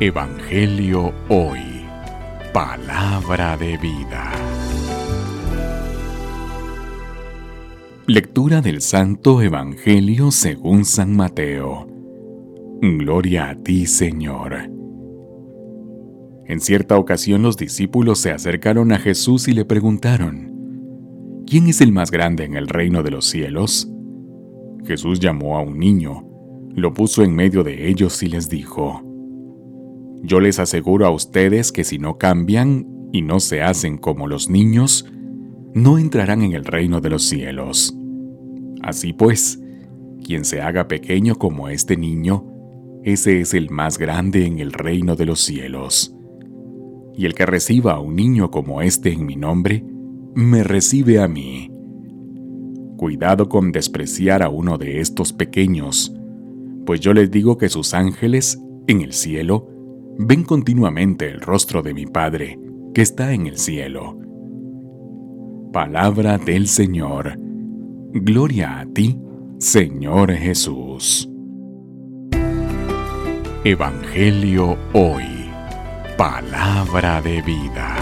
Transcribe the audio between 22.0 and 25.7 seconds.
grande en el reino de los cielos? Jesús llamó a